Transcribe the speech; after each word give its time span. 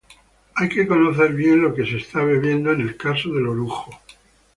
Hay 0.55 0.67
que 0.67 0.87
conocer 0.87 1.31
bien 1.33 1.61
lo 1.61 1.75
que 1.75 1.85
se 1.85 1.97
está 1.97 2.23
bebiendo 2.23 2.71
en 2.71 2.81
el 2.81 2.97
caso 2.97 3.31
del 3.33 3.45
orujo. 3.45 3.91